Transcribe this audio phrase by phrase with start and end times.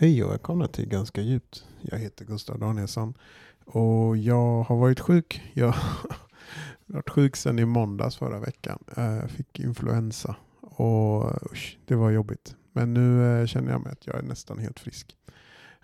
[0.00, 1.64] Hej och välkomna till Ganska djupt.
[1.80, 3.14] Jag heter Gustav Danielsson
[3.64, 5.42] och jag har varit sjuk.
[5.52, 6.10] Jag har
[6.86, 8.78] varit sjuk sedan i måndags förra veckan.
[8.96, 12.56] Eh, jag fick influensa och usch, det var jobbigt.
[12.72, 15.16] Men nu eh, känner jag mig att jag är nästan helt frisk.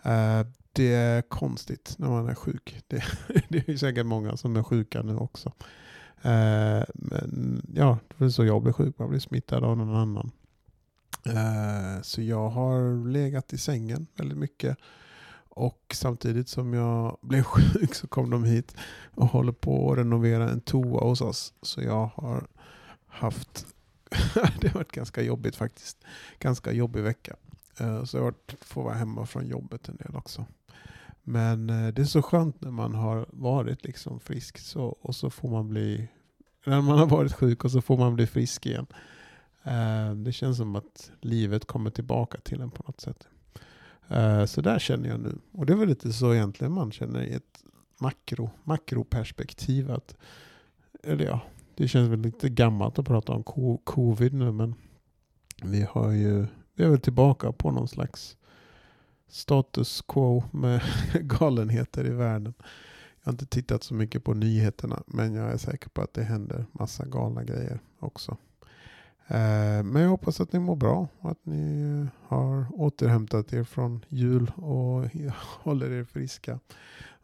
[0.02, 2.82] Eh, det är konstigt när man är sjuk.
[2.88, 3.04] Det,
[3.48, 5.52] det är säkert många som är sjuka nu också.
[6.94, 8.98] Men ja, det är så jag blir sjuk.
[8.98, 10.30] Man blir smittad av någon annan.
[11.28, 14.76] Eh, så jag har legat i sängen väldigt mycket.
[15.48, 18.76] Och samtidigt som jag blev sjuk så kom de hit
[19.14, 21.54] och håller på att renovera en toa hos oss.
[21.62, 22.46] Så jag har
[23.06, 23.66] haft,
[24.60, 26.04] det har varit ganska jobbigt faktiskt.
[26.38, 27.36] Ganska jobbig vecka.
[27.80, 30.46] Eh, så jag har fått vara hemma från jobbet en del också.
[31.22, 35.30] Men eh, det är så skönt när man har varit liksom frisk så, och så
[35.30, 36.08] får man bli,
[36.66, 38.86] när man har varit sjuk och så får man bli frisk igen.
[39.66, 43.28] Eh, det känns som att livet kommer tillbaka till en på något sätt.
[44.08, 45.38] Eh, så där känner jag nu.
[45.52, 47.64] Och det är väl lite så egentligen man känner i ett
[47.98, 49.90] makro, makroperspektiv.
[49.90, 50.16] Att,
[51.02, 51.40] eller ja,
[51.74, 53.44] det känns väl lite gammalt att prata om
[53.84, 54.74] covid nu men
[55.62, 58.36] vi har ju, vi är väl tillbaka på någon slags
[59.28, 60.82] status quo med
[61.20, 62.54] galenheter i världen.
[63.20, 66.22] Jag har inte tittat så mycket på nyheterna men jag är säker på att det
[66.22, 68.36] händer massa galna grejer också.
[69.28, 73.64] Eh, men jag hoppas att ni mår bra och att ni eh, har återhämtat er
[73.64, 75.04] från jul och
[75.62, 76.60] håller er friska.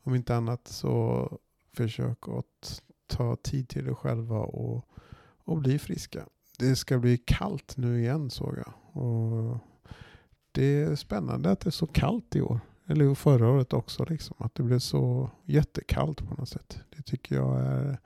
[0.02, 1.28] Om inte annat så
[1.76, 4.86] försök att ta tid till er själva och,
[5.44, 6.26] och bli friska.
[6.58, 9.02] Det ska bli kallt nu igen såg jag.
[9.04, 9.58] Och
[10.52, 12.60] det är spännande att det är så kallt i år.
[12.86, 14.04] Eller förra året också.
[14.04, 14.36] Liksom.
[14.38, 16.80] Att det blev så jättekallt på något sätt.
[16.96, 17.98] Det tycker jag är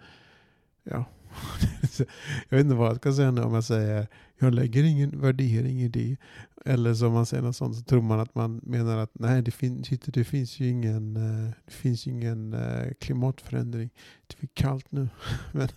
[0.82, 1.04] ja,
[2.48, 4.06] jag vet inte vad jag ska säga nu om jag säger
[4.38, 6.16] jag lägger ingen värdering i det.
[6.64, 9.50] Eller som man säger något sånt så tror man att man menar att nej det,
[9.50, 13.90] fin det finns ju ingen, eh, det finns ingen eh, klimatförändring.
[14.26, 15.08] Det är kallt nu.
[15.52, 15.68] men,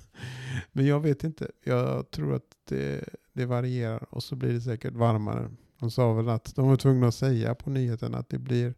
[0.71, 1.51] men jag vet inte.
[1.63, 5.51] Jag tror att det, det varierar och så blir det säkert varmare.
[5.79, 8.73] De sa väl att de var tvungna att säga på nyheten att det blir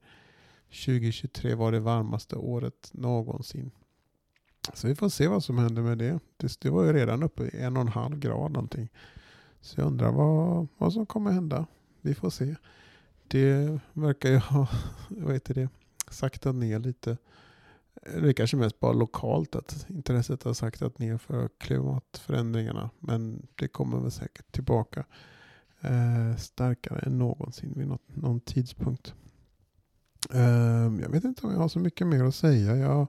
[0.85, 3.71] 2023 var det varmaste året någonsin.
[4.73, 6.19] Så vi får se vad som händer med det.
[6.61, 8.89] Det, var ju redan uppe i en och en halv grad någonting.
[9.61, 11.65] Så jag undrar vad, vad som kommer hända.
[12.01, 12.55] Vi får se.
[13.27, 14.67] Det verkar ju ha
[15.09, 15.69] vad heter det,
[16.09, 17.17] saktat ner lite.
[18.21, 22.89] Det kanske mest bara lokalt att intresset har saktat ner för klimatförändringarna.
[22.99, 25.05] Men det kommer väl säkert tillbaka
[25.81, 29.13] eh, starkare än någonsin vid något, någon tidpunkt.
[30.33, 32.75] Eh, jag vet inte om jag har så mycket mer att säga.
[32.75, 33.07] Jag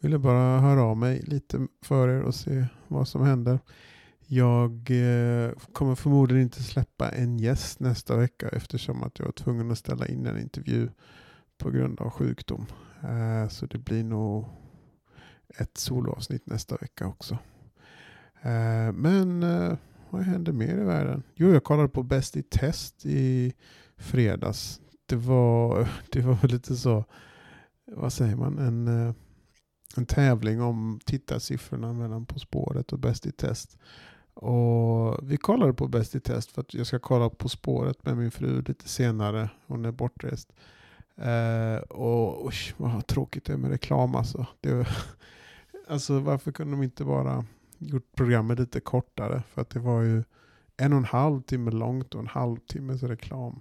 [0.00, 3.58] ville bara höra av mig lite för er och se vad som händer.
[4.26, 9.70] Jag eh, kommer förmodligen inte släppa en gäst nästa vecka eftersom att jag var tvungen
[9.70, 10.88] att ställa in en intervju
[11.58, 12.66] på grund av sjukdom.
[13.02, 14.44] Eh, så det blir nog
[15.58, 17.38] ett soloavsnitt nästa vecka också.
[18.42, 19.76] Eh, men eh,
[20.10, 21.22] vad händer mer i världen?
[21.34, 23.52] Jo, jag kollade på Bäst i test i
[23.96, 24.80] fredags.
[25.06, 27.04] Det var, det var lite så,
[27.86, 29.14] vad säger man, en eh,
[29.96, 33.78] en tävling om tittarsiffrorna mellan På spåret och Bäst i test.
[34.34, 38.16] Och vi kollade på Bäst i test för att jag ska kolla På spåret med
[38.16, 39.50] min fru lite senare.
[39.66, 40.52] Hon är bortrest.
[41.16, 44.46] Eh, och usch, vad tråkigt det är med reklam alltså.
[44.60, 44.86] Det,
[45.88, 47.44] alltså varför kunde de inte bara
[47.78, 49.42] gjort programmet lite kortare?
[49.48, 50.24] För att det var ju
[50.76, 53.60] en och en halv timme långt och en halvtimmes reklam.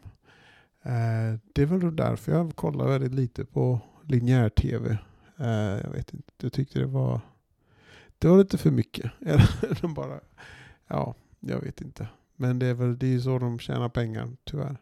[0.84, 4.98] Eh, det är väl därför jag kollar väldigt lite på linjär tv.
[5.40, 7.22] Eh, jag vet inte, jag tyckte det var,
[8.18, 9.12] det var lite för mycket.
[9.82, 10.20] de bara,
[10.88, 12.08] ja, jag vet inte.
[12.36, 14.78] Men det är väl det är så de tjänar pengar, tyvärr.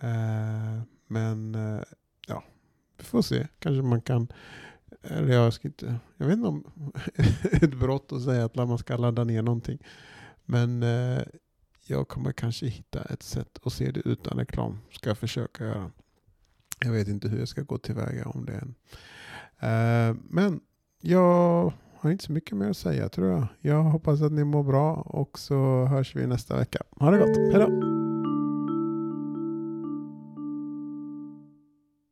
[0.00, 1.82] Eh, men eh,
[2.26, 2.44] ja,
[2.96, 3.48] vi får se.
[3.58, 4.28] Kanske man kan,
[5.02, 6.64] eller jag ska inte, jag vet inte om
[7.52, 9.78] ett brott att säga att man ska ladda ner någonting.
[10.44, 10.84] Men
[11.86, 14.78] jag kommer kanske hitta ett sätt att se det utan reklam.
[14.92, 15.90] Ska jag försöka göra.
[16.80, 18.74] Jag vet inte hur jag ska gå tillväga om det är en...
[19.62, 20.60] Eh, men
[21.00, 23.46] jag har inte så mycket mer att säga tror jag.
[23.60, 26.78] Jag hoppas att ni mår bra och så hörs vi nästa vecka.
[26.96, 27.36] Ha det gott.
[27.36, 28.01] Hejdå!